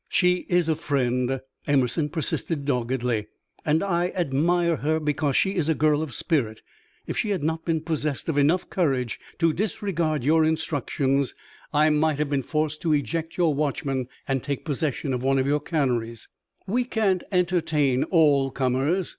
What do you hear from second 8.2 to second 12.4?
of enough courage to disregard your instructions, I might have